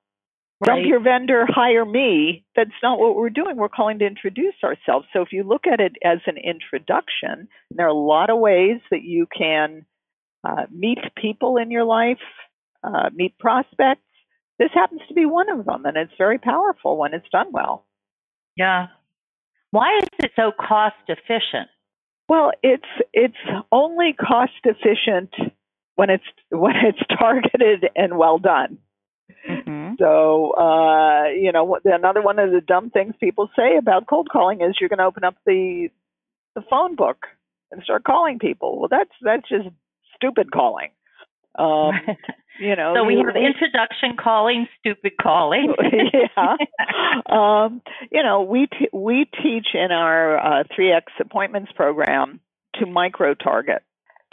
Right. 0.60 0.76
Dump 0.76 0.86
your 0.86 1.00
vendor, 1.00 1.46
hire 1.48 1.84
me. 1.84 2.44
That's 2.56 2.70
not 2.82 2.98
what 2.98 3.16
we're 3.16 3.28
doing. 3.28 3.56
We're 3.56 3.68
calling 3.68 3.98
to 3.98 4.06
introduce 4.06 4.54
ourselves. 4.62 5.06
So 5.12 5.20
if 5.20 5.32
you 5.32 5.42
look 5.42 5.66
at 5.66 5.80
it 5.80 5.92
as 6.04 6.18
an 6.26 6.36
introduction, 6.38 7.48
there 7.70 7.86
are 7.86 7.88
a 7.88 7.92
lot 7.94 8.30
of 8.30 8.38
ways 8.38 8.80
that 8.90 9.02
you 9.02 9.26
can 9.36 9.84
uh, 10.44 10.66
meet 10.70 10.98
people 11.16 11.56
in 11.56 11.70
your 11.70 11.84
life, 11.84 12.18
uh, 12.82 13.10
meet 13.12 13.36
prospects. 13.38 14.02
This 14.58 14.70
happens 14.72 15.00
to 15.08 15.14
be 15.14 15.26
one 15.26 15.50
of 15.50 15.66
them, 15.66 15.84
and 15.84 15.96
it's 15.96 16.12
very 16.16 16.38
powerful 16.38 16.96
when 16.96 17.12
it's 17.12 17.28
done 17.30 17.48
well. 17.50 17.84
Yeah. 18.56 18.86
Why 19.72 19.98
is 19.98 20.08
it 20.20 20.30
so 20.36 20.52
cost 20.52 20.94
efficient? 21.08 21.68
Well, 22.28 22.52
it's 22.62 22.83
it's 23.12 23.37
only 23.71 24.14
cost 24.14 24.52
efficient 24.64 25.31
when 25.97 26.11
it's 26.11 26.25
when 26.50 26.75
it's 26.76 26.99
targeted 27.19 27.87
and 27.95 28.16
well 28.16 28.38
done. 28.38 28.78
Mm-hmm. 29.49 29.95
So, 29.99 30.52
uh, 30.52 31.28
you 31.28 31.52
know, 31.52 31.78
another 31.85 32.23
one 32.23 32.38
of 32.38 32.50
the 32.50 32.61
dumb 32.61 32.90
things 32.90 33.14
people 33.21 33.49
say 33.57 33.76
about 33.78 34.07
cold 34.07 34.28
calling 34.31 34.61
is 34.62 34.76
you're 34.81 34.88
going 34.88 34.99
to 34.99 35.04
open 35.04 35.25
up 35.25 35.37
the 35.47 35.88
the 36.54 36.62
phone 36.71 36.95
book 36.95 37.26
and 37.71 37.83
start 37.83 38.04
calling 38.04 38.38
people. 38.38 38.78
Well, 38.78 38.88
that's 38.88 39.11
that's 39.23 39.49
just 39.49 39.69
stupid 40.16 40.50
calling. 40.50 40.90
Um, 41.59 41.93
you 42.58 42.76
know, 42.76 42.94
so 42.96 43.04
we 43.04 43.16
have 43.16 43.37
introduction 43.37 44.16
calling, 44.16 44.66
stupid 44.80 45.12
calling. 45.20 45.75
yeah. 46.12 46.56
Um, 47.30 47.80
you 48.11 48.23
know, 48.23 48.42
we 48.42 48.66
t- 48.66 48.88
we 48.92 49.26
teach 49.42 49.68
in 49.75 49.92
our 49.92 50.37
uh, 50.38 50.64
3x 50.76 51.02
appointments 51.20 51.70
program 51.73 52.40
to 52.76 52.87
micro 52.87 53.34
target, 53.34 53.82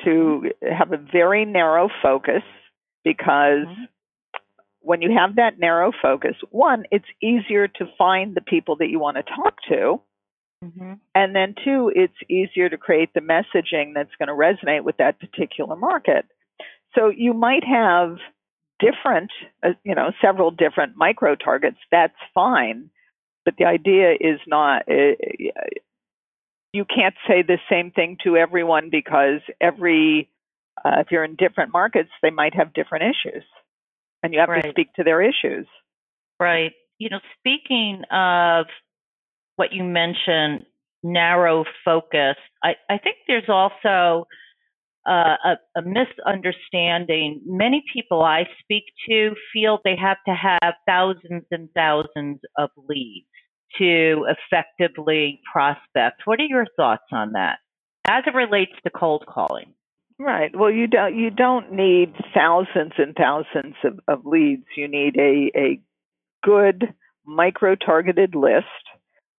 to 0.03 0.51
have 0.67 0.91
a 0.91 0.97
very 0.97 1.45
narrow 1.45 1.89
focus 2.01 2.41
because 3.03 3.67
Mhm. 3.67 3.87
when 4.81 5.01
you 5.01 5.11
have 5.15 5.35
that 5.35 5.59
narrow 5.59 5.91
focus, 6.01 6.35
one, 6.49 6.85
it's 6.91 7.05
easier 7.21 7.67
to 7.67 7.85
find 7.97 8.35
the 8.35 8.41
people 8.41 8.75
that 8.77 8.89
you 8.89 8.99
want 8.99 9.17
to 9.17 9.23
talk 9.23 9.55
to. 9.69 10.01
hmm 10.63 10.93
And 11.15 11.35
then 11.35 11.55
two, 11.63 11.91
it's 11.95 12.17
easier 12.29 12.69
to 12.69 12.77
create 12.77 13.13
the 13.13 13.21
messaging 13.21 13.93
that's 13.93 14.15
going 14.17 14.27
to 14.27 14.33
resonate 14.33 14.83
with 14.83 14.97
that 14.97 15.19
particular 15.19 15.75
market. 15.75 16.25
So 16.95 17.09
you 17.09 17.33
might 17.33 17.63
have 17.63 18.17
different, 18.79 19.31
uh, 19.63 19.69
you 19.83 19.95
know, 19.95 20.11
several 20.21 20.51
different 20.51 20.93
micro 20.95 21.35
targets. 21.35 21.77
That's 21.91 22.15
fine. 22.33 22.89
But 23.45 23.55
the 23.57 23.65
idea 23.65 24.13
is 24.19 24.39
not, 24.47 24.83
uh, 24.89 25.15
you 26.73 26.85
can't 26.85 27.15
say 27.27 27.41
the 27.41 27.57
same 27.69 27.91
thing 27.91 28.17
to 28.23 28.37
everyone 28.37 28.89
because 28.91 29.41
every, 29.59 30.29
uh, 30.83 30.99
if 30.99 31.07
you're 31.11 31.23
in 31.23 31.35
different 31.35 31.73
markets, 31.73 32.09
they 32.21 32.29
might 32.29 32.55
have 32.55 32.73
different 32.73 33.05
issues. 33.05 33.43
And 34.23 34.33
you 34.33 34.39
have 34.39 34.61
to 34.61 34.69
speak 34.69 34.93
to 34.93 35.03
their 35.03 35.21
issues. 35.21 35.65
Right. 36.39 36.73
You 36.99 37.09
know, 37.09 37.19
speaking 37.39 38.03
of 38.11 38.67
what 39.55 39.73
you 39.73 39.83
mentioned, 39.83 40.65
narrow 41.03 41.65
focus, 41.83 42.35
I, 42.63 42.75
I 42.87 42.99
think 42.99 43.17
there's 43.27 43.49
also 43.49 44.27
uh, 45.07 45.35
a, 45.43 45.79
a 45.79 45.81
misunderstanding. 45.81 47.41
Many 47.45 47.83
people 47.93 48.21
I 48.21 48.43
speak 48.61 48.83
to 49.09 49.33
feel 49.53 49.79
they 49.83 49.95
have 49.95 50.17
to 50.27 50.33
have 50.33 50.73
thousands 50.87 51.45
and 51.51 51.69
thousands 51.75 52.39
of 52.57 52.69
leads 52.87 53.27
to 53.77 54.25
effectively 54.27 55.41
prospect. 55.51 56.21
What 56.25 56.39
are 56.39 56.45
your 56.45 56.67
thoughts 56.75 57.05
on 57.11 57.33
that 57.33 57.59
as 58.07 58.23
it 58.27 58.35
relates 58.35 58.73
to 58.83 58.89
cold 58.89 59.25
calling? 59.27 59.73
Right. 60.19 60.51
Well, 60.55 60.69
you 60.69 60.85
don't 60.85 61.15
you 61.15 61.31
don't 61.31 61.71
need 61.71 62.13
thousands 62.33 62.93
and 62.97 63.15
thousands 63.15 63.75
of, 63.83 63.99
of 64.07 64.25
leads. 64.25 64.65
You 64.77 64.87
need 64.87 65.17
a 65.17 65.51
a 65.57 65.81
good 66.43 66.93
micro 67.25 67.75
targeted 67.75 68.35
list. 68.35 68.65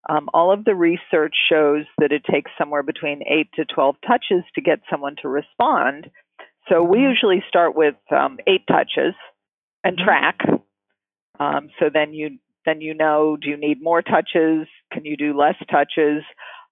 Um, 0.09 0.29
all 0.35 0.53
of 0.53 0.65
the 0.65 0.75
research 0.75 1.35
shows 1.49 1.85
that 1.99 2.13
it 2.13 2.25
takes 2.25 2.51
somewhere 2.59 2.83
between 2.83 3.23
eight 3.27 3.49
to 3.55 3.65
twelve 3.65 3.97
touches 4.07 4.45
to 4.55 4.61
get 4.61 4.81
someone 4.91 5.17
to 5.23 5.29
respond. 5.29 6.11
So 6.69 6.83
we 6.83 6.99
Mhm. 6.99 7.11
usually 7.11 7.45
start 7.49 7.75
with 7.75 7.97
um, 8.11 8.39
eight 8.47 8.67
touches 8.67 9.15
and 9.85 9.97
Mhm. 9.99 10.05
track. 10.05 10.39
Um, 11.39 11.71
so 11.79 11.89
then 11.91 12.13
you 12.15 12.39
then 12.65 12.81
you 12.81 12.95
know 12.95 13.37
do 13.37 13.49
you 13.49 13.57
need 13.57 13.83
more 13.83 14.03
touches? 14.03 14.69
Can 14.93 15.05
you 15.05 15.17
do 15.17 15.37
less 15.37 15.57
touches? 15.71 16.25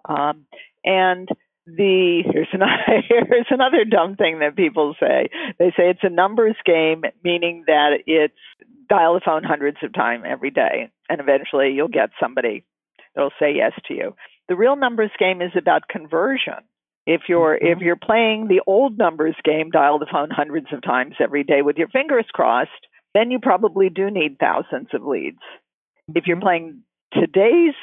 Um, 0.04 0.46
and 0.84 1.28
the 1.66 2.22
here's 2.32 2.48
another 2.52 2.82
here's 3.08 3.46
another 3.50 3.84
dumb 3.84 4.16
thing 4.16 4.40
that 4.40 4.56
people 4.56 4.94
say. 5.00 5.28
They 5.58 5.70
say 5.70 5.90
it's 5.90 6.04
a 6.04 6.10
numbers 6.10 6.56
game, 6.64 7.04
meaning 7.22 7.64
that 7.66 8.02
it's 8.06 8.34
dial 8.88 9.14
the 9.14 9.20
phone 9.20 9.44
hundreds 9.44 9.78
of 9.82 9.92
times 9.92 10.24
every 10.26 10.50
day, 10.50 10.90
and 11.08 11.20
eventually 11.20 11.70
you'll 11.72 11.88
get 11.88 12.10
somebody 12.18 12.64
that'll 13.14 13.32
say 13.38 13.54
yes 13.54 13.72
to 13.86 13.94
you. 13.94 14.14
The 14.48 14.56
real 14.56 14.76
numbers 14.76 15.10
game 15.18 15.42
is 15.42 15.52
about 15.56 15.88
conversion. 15.88 16.64
If 17.06 17.22
you're 17.28 17.56
if 17.56 17.78
Mhm. 17.78 17.82
you're 17.82 17.96
playing 17.96 18.48
the 18.48 18.60
old 18.66 18.98
numbers 18.98 19.36
game, 19.44 19.70
dial 19.70 19.98
the 19.98 20.06
phone 20.06 20.30
hundreds 20.30 20.72
of 20.72 20.82
times 20.82 21.16
every 21.18 21.44
day 21.44 21.62
with 21.62 21.78
your 21.78 21.88
fingers 21.88 22.26
crossed, 22.32 22.86
then 23.14 23.30
you 23.30 23.38
probably 23.38 23.88
do 23.88 24.10
need 24.10 24.38
thousands 24.38 24.92
of 24.92 25.04
leads. 25.04 25.42
If 26.14 26.26
you're 26.26 26.40
playing 26.40 26.82
today's 27.12 27.74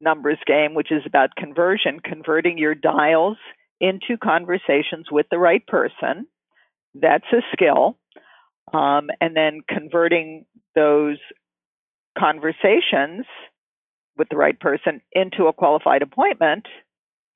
numbers 0.00 0.38
game, 0.46 0.74
which 0.74 0.92
is 0.92 1.02
about 1.06 1.34
conversion, 1.36 2.00
converting 2.00 2.58
your 2.58 2.74
dials 2.74 3.38
into 3.80 4.16
conversations 4.22 5.10
with 5.10 5.26
the 5.30 5.38
right 5.38 5.66
person. 5.66 6.26
That's 6.94 7.26
a 7.32 7.42
skill. 7.52 7.98
Um, 8.72 9.10
and 9.20 9.36
then 9.36 9.60
converting 9.68 10.46
those 10.74 11.18
conversations 12.16 13.26
with 14.16 14.28
the 14.28 14.36
right 14.36 14.58
person 14.58 15.00
into 15.12 15.46
a 15.46 15.52
qualified 15.52 16.02
appointment. 16.02 16.66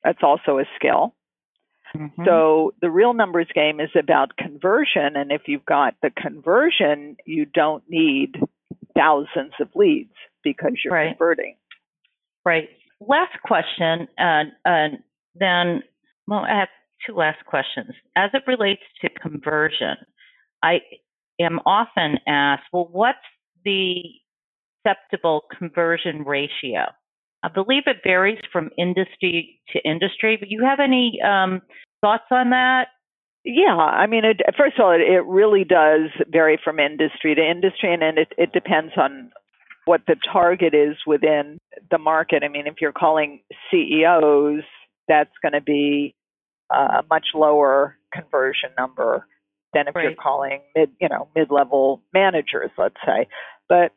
That's 0.05 0.23
also 0.23 0.59
a 0.59 0.65
skill. 0.77 1.15
Mhm. 1.95 2.25
So 2.25 2.75
the 2.81 2.91
real 2.91 3.15
numbers 3.15 3.49
game 3.55 3.81
is 3.81 3.91
about 3.97 4.37
conversion. 4.37 5.17
And 5.17 5.33
if 5.33 5.49
you've 5.49 5.65
got 5.65 5.95
the 6.03 6.11
conversion, 6.11 7.17
you 7.25 7.47
don't 7.47 7.83
need 7.89 8.41
thousands 8.95 9.55
of 9.61 9.75
leads 9.75 10.15
because 10.43 10.73
you're 10.85 10.93
Right. 10.93 11.09
converting. 11.09 11.57
Right. 12.45 12.69
Last 13.01 13.41
question, 13.43 14.09
and 14.19 14.53
and 14.65 15.03
then 15.35 15.83
well, 16.27 16.45
I 16.45 16.59
have 16.59 16.69
two 17.07 17.15
last 17.15 17.45
questions. 17.47 17.95
As 18.17 18.31
it 18.35 18.43
relates 18.47 18.83
to 19.01 19.09
conversion, 19.09 19.97
I 20.63 20.83
am 21.41 21.61
often 21.65 22.19
asked, 22.27 22.65
well, 22.73 22.87
what's 22.91 23.19
the 23.65 24.21
acceptable 24.89 25.45
conversion 25.57 26.25
ratio? 26.25 26.87
I 27.43 27.49
believe 27.49 27.85
it 27.87 27.99
varies 28.03 28.41
from 28.53 28.71
industry 28.77 29.61
to 29.73 29.81
industry, 29.89 30.37
but 30.39 30.51
you 30.51 30.65
have 30.65 30.81
any 30.81 31.21
um, 31.25 31.63
thoughts 32.01 32.25
on 32.31 32.51
that? 32.51 32.89
Yeah, 33.45 33.77
I 33.77 34.07
mean, 34.07 34.25
it, 34.25 34.41
first 34.57 34.79
of 34.79 34.85
all, 34.85 34.93
it, 34.93 35.01
it 35.01 35.25
really 35.25 35.65
does 35.65 36.11
vary 36.29 36.59
from 36.63 36.81
industry 36.81 37.35
to 37.35 37.41
industry, 37.41 37.95
and, 37.95 38.03
and 38.03 38.19
it, 38.19 38.29
it 38.37 38.53
depends 38.53 38.93
on 38.97 39.31
what 39.85 40.03
the 40.07 40.17
target 40.31 40.75
is 40.75 40.97
within 41.07 41.59
the 41.91 41.99
market. 41.99 42.43
I 42.45 42.49
mean, 42.49 42.67
if 42.67 42.75
you're 42.81 42.93
calling 42.93 43.41
CEOs, 43.71 44.65
that's 45.07 45.31
going 45.41 45.53
to 45.53 45.63
be 45.63 46.15
a 46.71 47.03
much 47.09 47.29
lower 47.35 47.97
conversion 48.13 48.71
number 48.77 49.27
than 49.73 49.89
if 49.89 49.95
you're 49.95 50.15
calling 50.15 50.61
mid, 50.77 50.91
you 51.01 51.09
know, 51.09 51.29
mid-level 51.35 52.03
managers, 52.13 52.71
let's 52.77 52.97
say. 53.07 53.27
But 53.69 53.93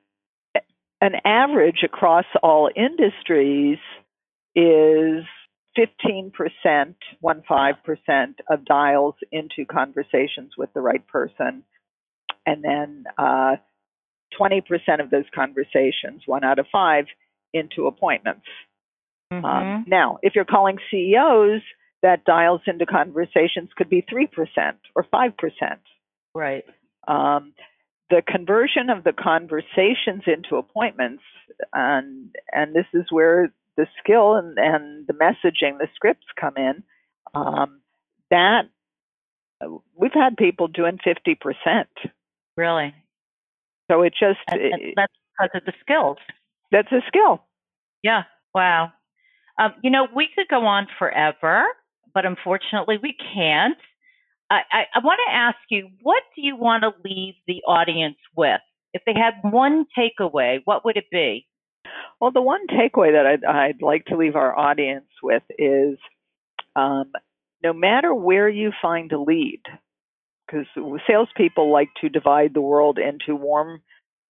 an 1.01 1.15
average 1.25 1.83
across 1.83 2.25
all 2.43 2.69
industries 2.75 3.79
is 4.55 5.23
15%, 5.77 6.31
15% 7.23 8.35
of 8.49 8.65
dials 8.65 9.15
into 9.31 9.65
conversations 9.65 10.51
with 10.57 10.71
the 10.73 10.81
right 10.81 11.05
person. 11.07 11.63
And 12.45 12.63
then 12.63 13.05
uh, 13.17 13.55
20% 14.39 14.63
of 14.99 15.09
those 15.09 15.25
conversations, 15.33 16.23
one 16.25 16.43
out 16.43 16.59
of 16.59 16.67
five, 16.71 17.05
into 17.53 17.87
appointments. 17.87 18.45
Um, 19.31 19.43
Mhm. 19.43 19.87
now, 19.87 20.19
if 20.21 20.35
you're 20.35 20.45
calling 20.45 20.77
CEOs, 20.89 21.61
that 22.01 22.25
dials 22.25 22.61
into 22.67 22.85
conversations 22.85 23.69
could 23.73 23.89
be 23.89 24.01
3% 24.01 24.77
or 24.95 25.03
5%. 25.03 25.79
right. 26.33 26.65
Um, 27.07 27.53
the 28.11 28.21
conversion 28.27 28.91
of 28.91 29.03
the 29.03 29.13
conversations 29.13 30.23
into 30.27 30.57
appointments, 30.57 31.23
and 31.73 32.35
and 32.51 32.75
this 32.75 32.85
is 32.93 33.05
where 33.09 33.51
the 33.77 33.87
skill 34.03 34.35
and, 34.35 34.57
and 34.59 35.07
the 35.07 35.13
messaging, 35.13 35.79
the 35.79 35.87
scripts 35.95 36.27
come 36.39 36.53
in. 36.57 36.83
Um, 37.33 37.81
that 38.29 38.63
we've 39.97 40.13
had 40.13 40.37
people 40.37 40.67
doing 40.67 40.99
fifty 41.03 41.35
percent, 41.35 41.89
Really. 42.57 42.93
so 43.89 44.01
it 44.03 44.13
just 44.19 44.39
And, 44.49 44.61
and 44.61 44.81
that's 44.95 45.13
because 45.39 45.51
of 45.55 45.65
the 45.65 45.73
skills. 45.81 46.17
that's 46.71 46.91
a 46.91 47.01
skill. 47.07 47.41
Yeah. 48.03 48.23
Wow. 48.53 48.91
Um, 49.59 49.73
you 49.83 49.91
know, 49.91 50.07
we 50.15 50.27
could 50.35 50.47
go 50.49 50.65
on 50.65 50.87
forever, 50.99 51.65
but 52.13 52.25
unfortunately, 52.25 52.97
we 53.01 53.15
can't. 53.33 53.77
I, 54.51 54.59
I, 54.71 54.81
I 54.95 54.99
want 54.99 55.19
to 55.27 55.33
ask 55.33 55.57
you, 55.69 55.89
what 56.01 56.23
do 56.35 56.41
you 56.41 56.55
want 56.57 56.83
to 56.83 56.91
leave 57.05 57.35
the 57.47 57.61
audience 57.67 58.17
with? 58.35 58.59
If 58.93 59.01
they 59.05 59.13
had 59.15 59.35
one 59.49 59.85
takeaway, 59.97 60.59
what 60.65 60.83
would 60.83 60.97
it 60.97 61.09
be? 61.09 61.47
Well, 62.19 62.31
the 62.31 62.41
one 62.41 62.67
takeaway 62.67 63.13
that 63.13 63.25
I'd, 63.25 63.45
I'd 63.45 63.81
like 63.81 64.05
to 64.05 64.17
leave 64.17 64.35
our 64.35 64.53
audience 64.55 65.07
with 65.23 65.43
is 65.57 65.97
um, 66.75 67.11
no 67.63 67.71
matter 67.71 68.13
where 68.13 68.49
you 68.49 68.71
find 68.81 69.11
a 69.13 69.19
lead, 69.19 69.61
because 70.45 70.67
salespeople 71.07 71.71
like 71.71 71.89
to 72.01 72.09
divide 72.09 72.53
the 72.53 72.61
world 72.61 72.99
into 72.99 73.35
warm 73.35 73.81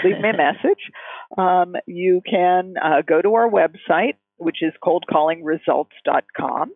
Leave 0.03 0.19
me 0.19 0.29
a 0.29 0.37
message. 0.37 0.89
Um, 1.37 1.75
you 1.85 2.21
can 2.29 2.73
uh, 2.83 3.01
go 3.07 3.21
to 3.21 3.35
our 3.35 3.47
website, 3.49 4.15
which 4.39 4.62
is 4.62 4.73
coldcallingresults.com. 4.84 6.71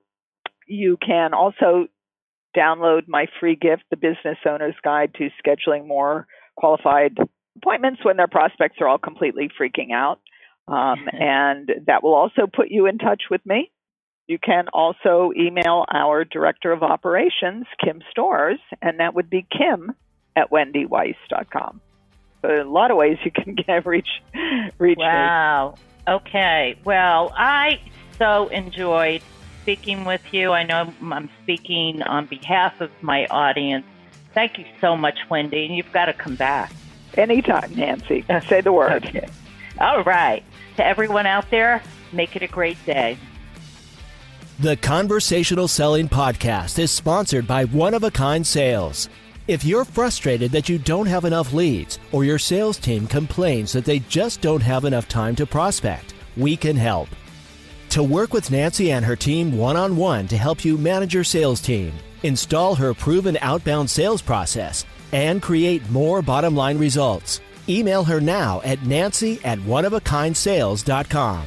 You 0.68 0.98
can 1.06 1.34
also 1.34 1.88
download 2.56 3.08
my 3.08 3.26
free 3.40 3.56
gift, 3.56 3.84
The 3.90 3.98
Business 3.98 4.38
Owner's 4.48 4.76
Guide 4.84 5.14
to 5.16 5.30
Scheduling 5.44 5.88
More 5.88 6.28
Qualified 6.56 7.18
Appointments 7.58 8.04
when 8.04 8.18
their 8.18 8.28
prospects 8.28 8.78
are 8.80 8.88
all 8.88 8.98
completely 8.98 9.50
freaking 9.60 9.92
out. 9.92 10.20
Um, 10.68 11.08
and 11.12 11.70
that 11.88 12.04
will 12.04 12.14
also 12.14 12.48
put 12.52 12.70
you 12.70 12.86
in 12.86 12.98
touch 12.98 13.24
with 13.30 13.46
me. 13.46 13.72
You 14.28 14.40
can 14.40 14.70
also 14.72 15.32
email 15.38 15.86
our 15.92 16.24
Director 16.24 16.72
of 16.72 16.82
Operations, 16.82 17.66
Kim 17.84 18.02
Stores, 18.10 18.60
and 18.82 19.00
that 19.00 19.14
would 19.16 19.30
be 19.30 19.46
kim 19.52 19.92
at 20.36 20.50
wendyweiss.com. 20.50 21.82
So 22.42 22.50
a 22.50 22.64
lot 22.64 22.92
of 22.92 22.98
ways 22.98 23.18
you 23.26 23.32
can 23.32 23.56
get, 23.68 23.86
reach, 23.86 24.08
reach 24.78 24.98
me. 24.98 25.04
Wow. 25.04 25.76
Okay. 26.08 26.76
Well, 26.84 27.34
I 27.36 27.80
so 28.18 28.48
enjoyed 28.50 29.22
speaking 29.62 30.06
with 30.06 30.22
you. 30.32 30.52
I 30.52 30.64
know 30.64 30.94
I'm 31.02 31.30
speaking 31.42 32.02
on 32.04 32.26
behalf 32.26 32.82
of 32.82 32.92
my 33.02 33.26
audience. 33.28 33.86
Thank 34.34 34.58
you 34.58 34.66
so 34.82 34.98
much, 34.98 35.18
Wendy. 35.30 35.66
And 35.66 35.76
you've 35.76 35.92
got 35.92 36.06
to 36.06 36.14
come 36.14 36.36
back. 36.36 36.72
Anytime, 37.16 37.74
Nancy. 37.76 38.26
Say 38.48 38.62
the 38.62 38.74
word. 38.74 39.06
Okay. 39.06 39.28
All 39.80 40.04
right. 40.04 40.44
To 40.78 40.86
everyone 40.86 41.26
out 41.26 41.50
there, 41.52 41.82
make 42.12 42.36
it 42.36 42.42
a 42.42 42.48
great 42.48 42.84
day. 42.86 43.18
The 44.60 44.78
Conversational 44.78 45.68
Selling 45.68 46.08
Podcast 46.08 46.80
is 46.80 46.92
sponsored 46.92 47.48
by 47.48 47.66
One 47.66 47.94
of 47.94 48.04
a 48.04 48.12
Kind 48.12 48.46
Sales. 48.46 49.10
If 49.46 49.66
you're 49.66 49.84
frustrated 49.84 50.54
that 50.54 50.70
you 50.70 50.78
don't 50.78 51.06
have 51.06 51.26
enough 51.26 51.52
leads 51.52 52.00
or 52.14 52.24
your 52.24 52.40
sales 52.40 52.78
team 52.78 53.08
complains 53.08 53.74
that 53.74 53.84
they 53.84 54.00
just 54.00 54.40
don't 54.40 54.62
have 54.62 54.86
enough 54.86 55.10
time 55.10 55.36
to 55.36 55.46
prospect, 55.46 56.14
we 56.38 56.56
can 56.56 56.78
help. 56.78 57.10
To 57.90 58.04
work 58.04 58.32
with 58.32 58.52
Nancy 58.52 58.94
and 58.94 59.04
her 59.04 59.18
team 59.18 59.58
one 59.58 59.76
on 59.76 59.98
one 59.98 60.30
to 60.30 60.38
help 60.38 60.64
you 60.64 60.78
manage 60.78 61.14
your 61.14 61.26
sales 61.26 61.60
team, 61.60 61.92
install 62.24 62.74
her 62.76 62.94
proven 62.94 63.38
outbound 63.42 63.90
sales 63.90 64.22
process, 64.22 64.86
and 65.12 65.42
create 65.42 65.90
more 65.90 66.22
bottom 66.22 66.56
line 66.56 66.78
results, 66.78 67.42
email 67.68 68.06
her 68.06 68.22
now 68.22 68.62
at 68.62 68.84
nancy 68.84 69.44
at 69.44 69.60
oneofakindSales.com. 69.60 71.46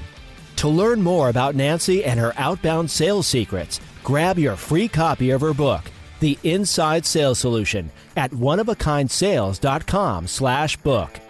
To 0.57 0.69
learn 0.69 1.01
more 1.01 1.31
about 1.31 1.55
Nancy 1.55 2.05
and 2.05 2.21
her 2.21 2.35
outbound 2.37 2.91
sales 2.91 3.27
secrets, 3.27 3.81
grab 4.05 4.39
your 4.39 4.57
free 4.57 4.89
copy 4.89 5.31
of 5.31 5.41
her 5.41 5.53
book, 5.55 5.83
The 6.21 6.39
Inside 6.43 7.05
Sales 7.07 7.39
Solution, 7.39 7.91
at 8.17 8.31
oneofakindSales.com 8.31 10.27
slash 10.27 10.77
book. 10.79 11.21